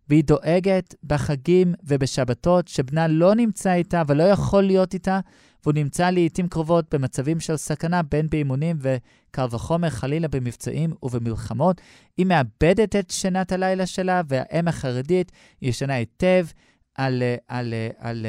[0.08, 5.20] והיא דואגת בחגים ובשבתות שבנה לא נמצא איתה ולא יכול להיות איתה,
[5.62, 11.80] והוא נמצא לעיתים קרובות במצבים של סכנה, בין באימונים וקל וחומר, חלילה במבצעים ובמלחמות.
[12.16, 16.46] היא מאבדת את שנת הלילה שלה, והאם החרדית ישנה היטב
[16.94, 18.26] על, על, על, על,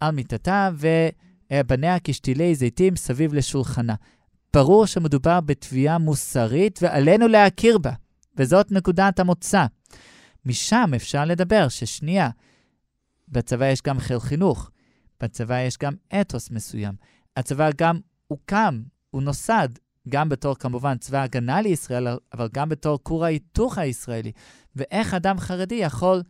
[0.00, 0.70] על מיטתה,
[1.52, 3.94] ובניה כשתילי זיתים סביב לשולחנה.
[4.54, 7.92] ברור שמדובר בתביעה מוסרית, ועלינו להכיר בה.
[8.36, 9.66] וזאת נקודת המוצא.
[10.44, 12.30] משם אפשר לדבר ששנייה,
[13.28, 14.70] בצבא יש גם חיל חינוך,
[15.20, 16.94] בצבא יש גם אתוס מסוים.
[17.36, 19.68] הצבא גם הוקם, הוא נוסד,
[20.08, 24.32] גם בתור כמובן צבא הגנה לישראל, אבל גם בתור כור ההיתוך הישראלי.
[24.76, 26.22] ואיך אדם חרדי יכול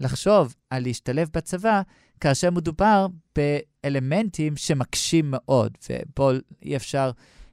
[0.00, 1.82] לחשוב על להשתלב בצבא
[2.22, 3.06] כאשר מדובר
[3.36, 6.30] באלמנטים שמקשים מאוד, ופה
[6.62, 7.10] אי אפשר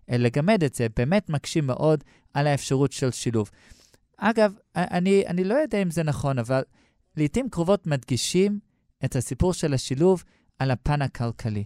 [0.10, 2.04] אה, לגמד את זה, באמת מקשים מאוד
[2.34, 3.50] על האפשרות של שילוב.
[4.18, 6.62] אגב, אני, אני לא יודע אם זה נכון, אבל
[7.18, 8.60] לעתים קרובות מדגישים
[9.06, 10.24] את הסיפור של השילוב
[10.60, 11.64] על הפן הכלכלי.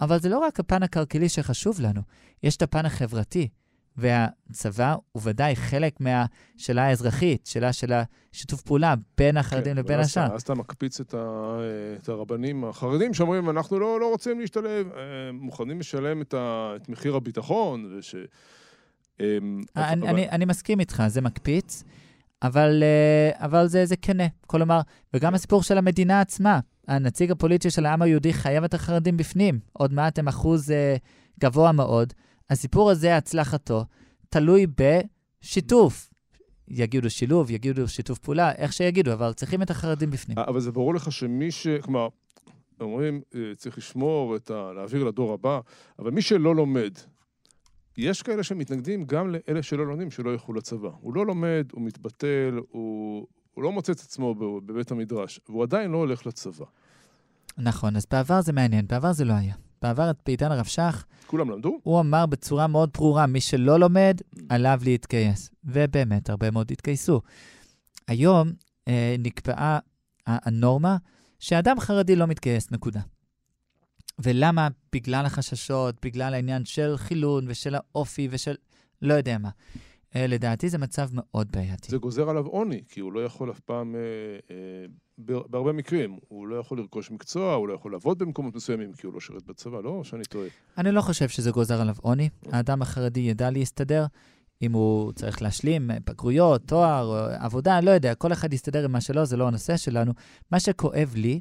[0.00, 2.00] אבל זה לא רק הפן הכלכלי שחשוב לנו,
[2.42, 3.48] יש את הפן החברתי.
[3.98, 10.34] והצבא הוא ודאי חלק מהשאלה האזרחית, שאלה של השיתוף פעולה בין החרדים כן, לבין השאר.
[10.34, 11.56] אז אתה מקפיץ את, ה,
[12.02, 14.86] את הרבנים החרדים שאומרים, אנחנו לא, לא רוצים להשתלב,
[15.32, 18.14] מוכנים לשלם את, ה, את מחיר הביטחון, וש...
[19.20, 20.08] אמ, אני, אבל...
[20.08, 21.84] אני, אני מסכים איתך, זה מקפיץ,
[22.42, 24.26] אבל, אה, אבל זה, זה כנה.
[24.46, 24.80] כלומר,
[25.14, 29.60] וגם הסיפור של המדינה עצמה, הנציג הפוליטי של העם היהודי חייב את החרדים בפנים.
[29.72, 30.96] עוד מעט הם אחוז אה,
[31.40, 32.12] גבוה מאוד.
[32.50, 33.84] הסיפור הזה, הצלחתו,
[34.28, 34.66] תלוי
[35.42, 36.10] בשיתוף.
[36.68, 40.38] יגידו שילוב, יגידו שיתוף פעולה, איך שיגידו, אבל צריכים את החרדים בפנים.
[40.38, 41.66] אבל זה ברור לך שמי ש...
[41.68, 42.08] כלומר,
[42.80, 44.72] אומרים, אה, צריך לשמור את ה...
[44.72, 45.60] להעביר לדור הבא,
[45.98, 46.92] אבל מי שלא לומד,
[47.96, 50.90] יש כאלה שמתנגדים גם לאלה שלא לומדים, שלא ילכו לצבא.
[51.00, 55.90] הוא לא לומד, הוא מתבטל, הוא, הוא לא מוצא את עצמו בבית המדרש, והוא עדיין
[55.90, 56.64] לא הולך לצבא.
[57.58, 59.54] נכון, אז בעבר זה מעניין, בעבר זה לא היה.
[59.82, 61.78] בעבר, בעידן הרב שך, כולם למדו?
[61.82, 65.50] הוא אמר בצורה מאוד ברורה, מי שלא לומד, עליו להתגייס.
[65.64, 67.20] ובאמת, הרבה מאוד התגייסו.
[68.08, 68.52] היום
[68.88, 69.78] אה, נקבעה
[70.26, 70.96] הנורמה
[71.38, 73.00] שאדם חרדי לא מתגייס, נקודה.
[74.18, 74.68] ולמה?
[74.92, 78.54] בגלל החששות, בגלל העניין של חילון ושל האופי ושל
[79.02, 79.50] לא יודע מה.
[80.12, 81.90] Uh, לדעתי זה מצב מאוד בעייתי.
[81.90, 86.48] זה גוזר עליו עוני, כי הוא לא יכול אף פעם, uh, uh, בהרבה מקרים, הוא
[86.48, 89.80] לא יכול לרכוש מקצוע, הוא לא יכול לעבוד במקומות מסוימים, כי הוא לא שירת בצבא,
[89.80, 89.90] לא?
[89.90, 90.48] או שאני טועה?
[90.78, 92.28] אני לא חושב שזה גוזר עליו עוני.
[92.52, 94.06] האדם החרדי ידע להסתדר.
[94.62, 99.26] אם הוא צריך להשלים בגרויות, תואר, עבודה, לא יודע, כל אחד יסתדר עם מה שלו,
[99.26, 100.12] זה לא הנושא שלנו.
[100.52, 101.40] מה שכואב לי,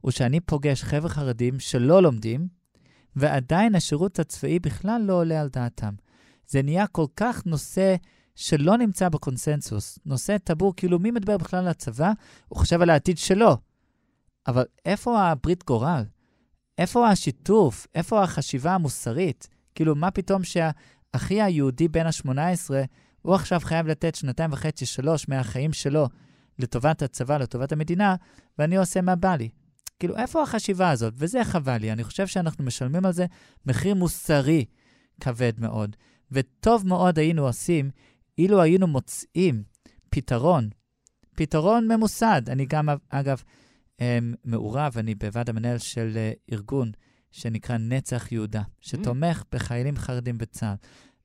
[0.00, 2.48] הוא שאני פוגש חבר'ה חרדים שלא לומדים,
[3.16, 5.94] ועדיין השירות הצבאי בכלל לא עולה על דעתם.
[6.48, 7.96] זה נהיה כל כך נושא
[8.34, 12.12] שלא נמצא בקונסנזוס, נושא טאבו, כאילו מי מדבר בכלל על הצבא?
[12.48, 13.56] הוא חושב על העתיד שלו.
[14.46, 16.04] אבל איפה הברית גורל?
[16.78, 17.86] איפה השיתוף?
[17.94, 19.48] איפה החשיבה המוסרית?
[19.74, 22.70] כאילו, מה פתאום שהאחי היהודי בן ה-18,
[23.22, 26.08] הוא עכשיו חייב לתת שנתיים וחצי, שלוש מהחיים שלו
[26.58, 28.14] לטובת הצבא, לטובת המדינה,
[28.58, 29.48] ואני עושה מה בא לי.
[29.98, 31.14] כאילו, איפה החשיבה הזאת?
[31.16, 31.92] וזה חבל לי.
[31.92, 33.26] אני חושב שאנחנו משלמים על זה
[33.66, 34.64] מחיר מוסרי
[35.20, 35.96] כבד מאוד.
[36.32, 37.90] וטוב מאוד היינו עושים
[38.38, 39.62] אילו היינו מוצאים
[40.10, 40.68] פתרון,
[41.34, 42.42] פתרון ממוסד.
[42.48, 43.42] אני גם, אגב,
[44.00, 46.92] אמ, מעורב, אני בוועד המנהל של אה, ארגון
[47.32, 49.44] שנקרא נצח יהודה, שתומך mm.
[49.52, 50.74] בחיילים חרדים בצה"ל,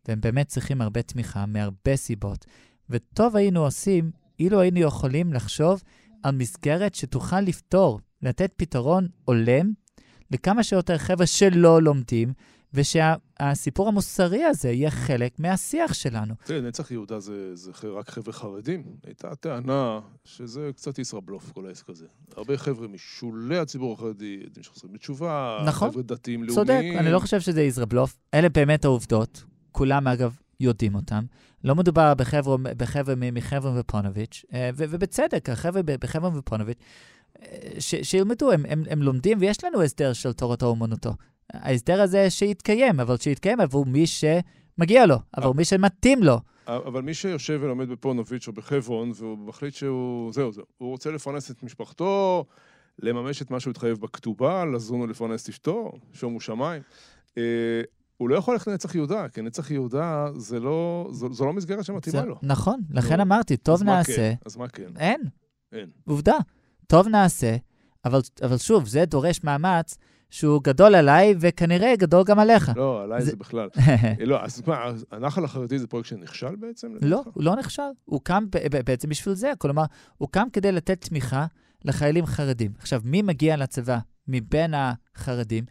[0.07, 2.45] והם באמת צריכים הרבה תמיכה מהרבה סיבות.
[2.89, 5.83] וטוב היינו עושים אילו היינו יכולים לחשוב
[6.23, 9.71] על מסגרת שתוכל לפתור לתת פתרון הולם
[10.31, 12.33] לכמה שיותר חבר'ה שלא לומדים,
[12.73, 16.34] ושהסיפור המוסרי הזה יהיה חלק מהשיח שלנו.
[16.43, 18.84] תראה, נצח יהודה זה, זה רק חבר'ה חרדים.
[19.05, 22.05] הייתה טענה שזה קצת ישראבלוף, כל העסק הזה.
[22.38, 25.89] הרבה חבר'ה משולי הציבור החרדי, יודעים שחוזרים בתשובה, נכון.
[25.91, 26.99] חבר'ה דתיים צודק, לאומיים.
[26.99, 28.17] אני לא חושב שזה ישראבלוף.
[28.34, 31.23] אלה באמת העובדות, כולם אגב יודעים אותם.
[31.63, 36.77] לא מדובר בחבר'ה, בחבר'ה מ- מחבר'ה ופונוביץ', אה, ובצדק, החבר'ה בחבר'ה ופונוביץ',
[37.41, 37.47] אה,
[37.79, 41.13] ש- שילמדו, הם, הם, הם לומדים, ויש לנו הסדר של תורתו אומנותו.
[41.53, 46.39] ההסדר הזה שיתקיים, אבל שיתקיים עבור מי שמגיע לו, עבור מי שמתאים לו.
[46.67, 50.33] אבל מי שיושב ולומד בפונוביץ' או בחברון, והוא מחליט שהוא...
[50.33, 50.65] זהו, זהו.
[50.77, 52.45] הוא רוצה לפרנס את משפחתו,
[52.99, 56.81] לממש את מה שהוא התחייב בכתובה, לזון ולפרנס את אשתו, שומו שמיים.
[57.38, 57.81] אה,
[58.17, 61.85] הוא לא יכול ללכת לנצח יהודה, כי נצח יהודה זה לא, זו, זו לא מסגרת
[61.85, 62.35] שמתאימה לו.
[62.43, 64.15] נכון, לכן נו, אמרתי, טוב אז מה נעשה.
[64.15, 64.33] כן?
[64.45, 64.88] אז מה כן?
[64.97, 65.21] אין,
[65.71, 65.89] אין.
[66.07, 66.38] עובדה.
[66.88, 67.55] טוב נעשה,
[68.05, 69.97] אבל, אבל שוב, זה דורש מאמץ
[70.29, 72.71] שהוא גדול עליי, וכנראה גדול גם עליך.
[72.75, 73.69] לא, עליי זה- זה בכלל.
[73.79, 74.77] אה, לא, אז מה,
[75.11, 76.87] הנחל החרדי זה פרויקט שנכשל בעצם?
[77.01, 77.21] לא?
[77.33, 77.81] הוא לא נכשל.
[78.05, 78.43] הוא קם
[78.85, 79.51] בעצם בשביל זה.
[79.57, 79.83] כלומר,
[80.17, 81.45] הוא קם כדי לתת תמיכה
[81.85, 82.71] לחיילים חרדים.
[82.79, 85.63] עכשיו, מי מגיע לצבא מבין החרדים?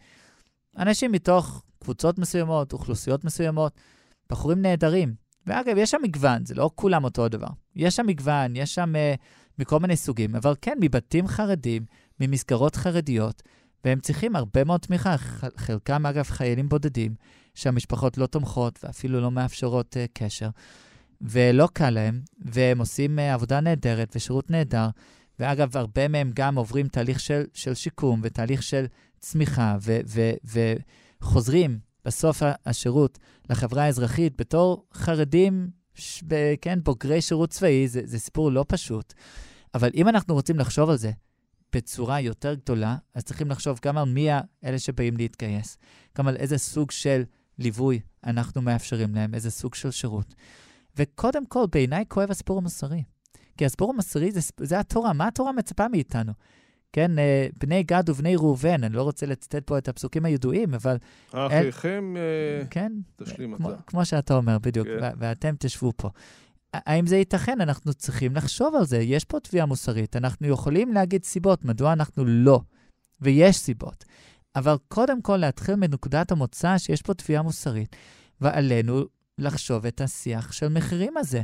[0.77, 3.73] אנשים מתוך קבוצות מסוימות, אוכלוסיות מסוימות,
[4.29, 5.13] בחורים נהדרים.
[5.47, 7.47] ואגב, יש שם מגוון, זה לא כולם אותו הדבר.
[7.75, 9.19] יש שם מגוון, יש שם uh,
[9.59, 11.85] מכל מיני סוגים, אבל כן, מבתים חרדים,
[12.19, 13.43] ממסגרות חרדיות,
[13.85, 15.17] והם צריכים הרבה מאוד תמיכה.
[15.57, 17.15] חלקם, אגב, חיילים בודדים,
[17.55, 20.49] שהמשפחות לא תומכות ואפילו לא מאפשרות uh, קשר.
[21.21, 24.87] ולא קל להם, והם עושים אה, עבודה נהדרת ושירות נהדר.
[25.39, 28.85] ואגב, הרבה מהם גם עוברים תהליך של, של שיקום ותהליך של
[29.19, 30.31] צמיחה, ו, ו,
[31.21, 38.19] וחוזרים בסוף השירות לחברה האזרחית בתור חרדים, ש, ב, כן, בוגרי שירות צבאי, זה, זה
[38.19, 39.13] סיפור לא פשוט.
[39.73, 41.11] אבל אם אנחנו רוצים לחשוב על זה
[41.73, 44.29] בצורה יותר גדולה, אז צריכים לחשוב גם על מי
[44.63, 45.77] האלה שבאים להתגייס,
[46.17, 47.23] גם על איזה סוג של
[47.59, 50.35] ליווי אנחנו מאפשרים להם, איזה סוג של שירות.
[50.97, 53.03] וקודם כל, בעיניי כואב הסיפור המוסרי.
[53.57, 56.33] כי הסיפור המוסרי זה, זה התורה, מה התורה מצפה מאיתנו?
[56.93, 60.97] כן, אה, בני גד ובני ראובן, אני לא רוצה לצטט פה את הפסוקים הידועים, אבל
[61.31, 63.81] אחיכם, אה, כן, תשלים כמו, אתה.
[63.87, 65.11] כמו שאתה אומר, בדיוק, כן.
[65.17, 66.09] ואתם תשבו פה.
[66.73, 67.61] האם זה ייתכן?
[67.61, 68.97] אנחנו צריכים לחשוב על זה.
[68.97, 72.61] יש פה תביעה מוסרית, אנחנו יכולים להגיד סיבות מדוע אנחנו לא,
[73.21, 74.05] ויש סיבות.
[74.55, 77.95] אבל קודם כל להתחיל מנקודת המוצא שיש פה תביעה מוסרית,
[78.41, 79.05] ועלינו
[79.37, 81.41] לחשוב את השיח של מחירים הזה.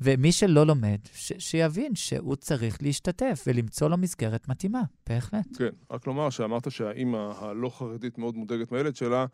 [0.00, 5.46] ומי שלא לומד, ש- שיבין שהוא צריך להשתתף ולמצוא לו מסגרת מתאימה, בהחלט.
[5.58, 9.26] כן, רק לומר שאמרת שהאימא הלא חרדית מאוד מודאגת מהילד שלה.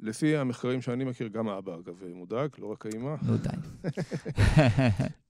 [0.00, 3.14] לפי המחקרים שאני מכיר, גם האבא אגב מודאג, לא רק האימא.
[3.22, 3.48] נו די.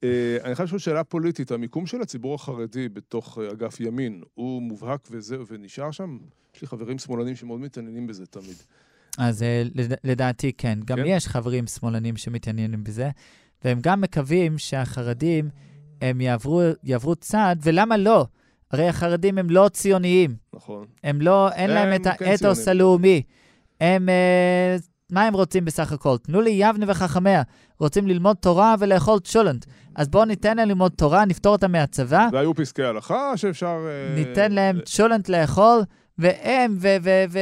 [0.05, 4.63] אה, אני חייב לשאול שאלה פוליטית, המיקום של הציבור החרדי בתוך אה, אגף ימין, הוא
[4.63, 6.19] מובהק וזהו, ונשאר שם?
[6.57, 8.57] יש לי חברים שמאלנים שמאוד מתעניינים בזה תמיד.
[9.19, 10.79] אז אה, לד- לדעתי כן.
[10.85, 11.03] גם כן?
[11.07, 13.11] יש חברים שמאלנים שמתעניינים בזה,
[13.65, 15.49] והם גם מקווים שהחרדים
[16.01, 18.27] הם יעברו, יעברו צעד, ולמה לא?
[18.71, 20.85] הרי החרדים הם לא ציוניים, נכון.
[21.05, 22.69] הם לא, אין להם הם את כן האתוס ציונים.
[22.81, 23.23] הלאומי.
[23.81, 24.77] הם, אה,
[25.11, 26.17] מה הם רוצים בסך הכל?
[26.19, 27.43] תנו לי יבנה וחכמיה.
[27.81, 29.67] רוצים ללמוד תורה ולאכול צ'ולנט.
[29.95, 33.87] אז בואו ניתן להם ללמוד תורה, נפטור אותם מהצבא, והיו פסקי הלכה שאפשר...
[33.87, 35.81] אה, ניתן להם צ'ולנט לאכול,
[36.19, 36.89] והם, ו...
[37.03, 37.11] ו...
[37.31, 37.39] ו...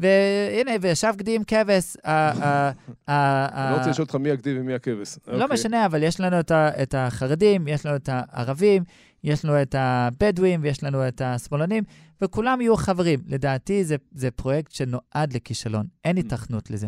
[0.00, 1.96] והנה, וישב גדי עם כבש.
[3.08, 5.16] אני לא רוצה לשאול אותך מי הגדי ומי הכבש.
[5.26, 5.54] לא אוקיי.
[5.54, 6.36] משנה, אבל יש לנו
[6.82, 8.82] את החרדים, יש לנו את הערבים,
[9.24, 11.84] יש לנו את הבדואים ויש לנו את השמאלנים,
[12.22, 13.20] וכולם יהיו חברים.
[13.26, 16.20] לדעתי זה, זה פרויקט שנועד לכישלון, אין Mm.
[16.20, 16.86] היתכנות לזה.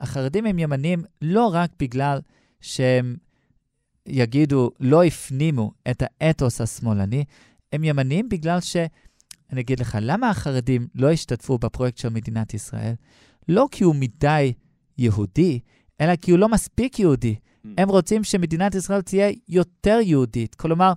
[0.00, 2.20] החרדים הם ימנים לא רק בגלל
[2.60, 3.16] שהם
[4.06, 7.24] יגידו, לא הפנימו את האתוס השמאלני,
[7.72, 8.76] הם ימנים בגלל ש...
[9.52, 12.94] אני אגיד לך, למה החרדים לא השתתפו בפרויקט של מדינת ישראל?
[13.48, 14.52] לא כי הוא מדי
[14.98, 15.60] יהודי,
[16.00, 17.34] אלא כי הוא לא מספיק יהודי.
[17.34, 17.68] Mm.
[17.78, 20.54] הם רוצים שמדינת ישראל תהיה יותר יהודית.
[20.54, 20.92] כלומר,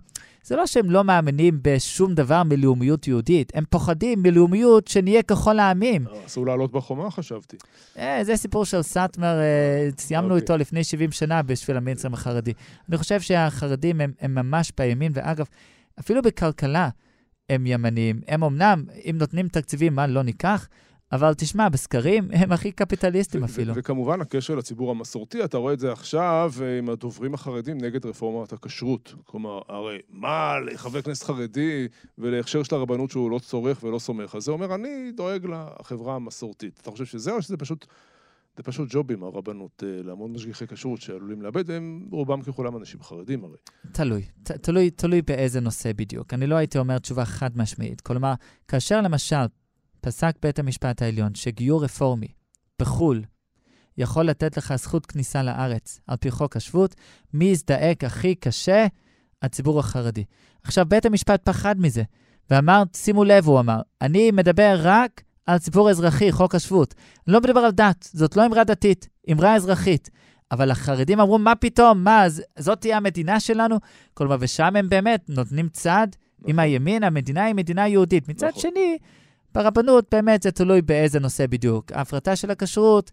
[0.48, 6.08] זה לא שהם לא מאמינים בשום דבר מלאומיות יהודית, הם פוחדים מלאומיות שנהיה ככל העמים.
[6.08, 7.58] אה, אסור לעלות בחומה, חשבתי.
[7.98, 10.42] אה, זה סיפור של סאטמר, אה, סיימנו אוקיי.
[10.42, 12.54] איתו לפני 70 שנה בשביל המיינסטרים החרדי.
[12.90, 15.46] אני חושב שהחרדים הם, הם ממש בימין, ואגב,
[16.00, 16.90] אפילו בכלכלה
[17.50, 18.22] הם ימניים.
[18.28, 20.68] הם אמנם, אם נותנים תקציבים, מה לא ניקח,
[21.12, 23.74] אבל תשמע, בסקרים הם הכי קפיטליסטים אפילו.
[23.76, 28.54] וכמובן, הקשר לציבור המסורתי, אתה רואה את זה עכשיו אה, עם הדוברים החרדים נגד רפורמת
[28.54, 29.16] הכשרות.
[29.26, 34.36] כלומר, הרי מה לחבר כנסת חרדי ולהכשר של הרבנות שהוא לא צורך ולא סומך?
[34.36, 36.80] אז זה אומר, אני דואג לחברה המסורתית.
[36.82, 37.86] אתה חושב שזה או שזה פשוט...
[38.58, 43.44] זה פשוט ג'ובים, הרבנות, אה, להמון משגיחי כשרות שעלולים לאבד, והם רובם ככולם אנשים חרדים
[43.44, 43.58] הרי.
[43.92, 46.34] תלוי, ת, תלוי, תלוי באיזה נושא בדיוק.
[46.34, 48.02] אני לא הייתי אומר תשובה חד משמעית.
[48.02, 48.34] כלומר,
[48.68, 49.36] כאשר למשל
[50.08, 52.28] פסק בית המשפט העליון שגיור רפורמי
[52.80, 53.24] בחו"ל
[53.98, 56.96] יכול לתת לך זכות כניסה לארץ על פי חוק השבות,
[57.34, 58.88] מי יזדעק הכי קשה?
[59.42, 60.24] הציבור החרדי.
[60.64, 62.04] עכשיו, בית המשפט פחד מזה,
[62.50, 66.94] ואמר, שימו לב, הוא אמר, אני מדבר רק על ציבור אזרחי, חוק השבות.
[67.28, 70.10] אני לא מדבר על דת, זאת לא אמרה דתית, אמרה אזרחית.
[70.52, 72.26] אבל החרדים אמרו, מה פתאום, מה,
[72.60, 73.78] זאת תהיה המדינה שלנו?
[74.14, 76.08] כלומר, ושם הם באמת נותנים צד
[76.40, 76.50] נכון.
[76.50, 78.30] עם הימין, המדינה היא מדינה יהודית.
[78.30, 78.62] מצד נכון.
[78.62, 78.98] שני,
[79.58, 81.92] ברבנות באמת זה תלוי באיזה נושא בדיוק.
[81.92, 83.12] ההפרטה של הכשרות,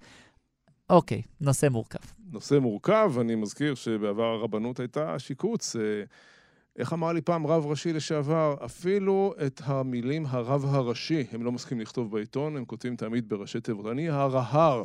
[0.90, 1.98] אוקיי, נושא מורכב.
[2.32, 5.76] נושא מורכב, אני מזכיר שבעבר הרבנות הייתה שיקוץ.
[5.76, 5.82] אה,
[6.78, 11.82] איך אמר לי פעם רב ראשי לשעבר, אפילו את המילים הרב הראשי הם לא מסכימים
[11.82, 13.86] לכתוב בעיתון, הם כותבים תמיד בראשי תיבות.
[13.86, 14.84] אני הרהר,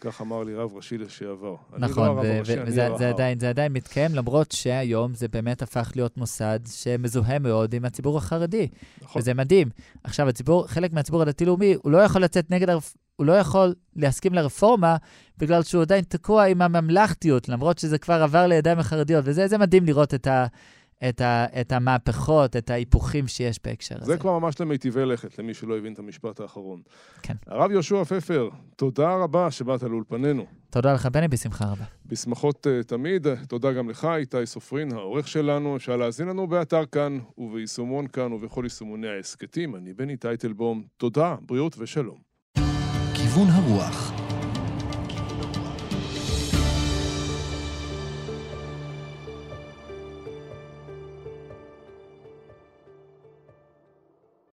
[0.00, 1.54] כך אמר לי רב ראשי לשעבר.
[1.78, 7.38] נכון, לא וזה עדיין, זה עדיין מתקיים, למרות שהיום זה באמת הפך להיות מוסד שמזוהה
[7.38, 8.68] מאוד עם הציבור החרדי.
[9.02, 9.22] נכון.
[9.22, 9.68] וזה מדהים.
[10.04, 12.68] עכשיו, הציבור, חלק מהציבור הדתי-לאומי, הוא לא יכול לצאת נגד,
[13.16, 14.96] הוא לא יכול להסכים לרפורמה,
[15.38, 20.14] בגלל שהוא עדיין תקוע עם הממלכתיות, למרות שזה כבר עבר לידיים החרדיות, וזה מדהים לראות
[20.14, 20.46] את ה...
[21.08, 24.12] את, ה, את המהפכות, את ההיפוכים שיש בהקשר הזה.
[24.12, 26.82] זה כבר ממש למיטיבי לכת, למי שלא הבין את המשפט האחרון.
[27.22, 27.34] כן.
[27.46, 30.46] הרב יהושע פפר, תודה רבה שבאת לאולפנינו.
[30.70, 31.84] תודה לך, בני, בשמחה רבה.
[32.06, 33.26] בשמחות uh, תמיד.
[33.48, 35.76] תודה גם לך, איתי סופרין, העורך שלנו.
[35.76, 39.76] אפשר להאזין לנו באתר כאן, וביישומון כאן, ובכל יישומוני ההסכתים.
[39.76, 40.82] אני בני טייטלבום.
[40.96, 42.18] תודה, בריאות ושלום.
[43.14, 44.15] כיוון הרוח